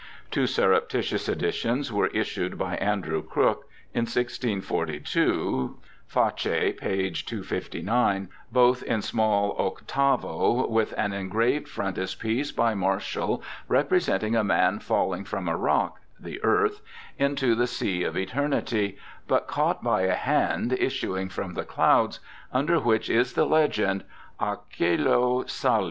[0.31, 5.77] Two surreptitious editions were issued by Andrew Crooke in 1642
[6.07, 7.11] (face p.
[7.27, 15.23] 259), both in small octavo, with an engraved frontispiece by Marshall representing a man falling
[15.23, 16.81] from a rock (the earth)
[17.19, 18.97] into the sea of eternity,
[19.27, 22.19] but caught by a hand issuing from the clouds,
[22.51, 24.03] under which is the legend,
[24.39, 25.79] A Coelo Salus.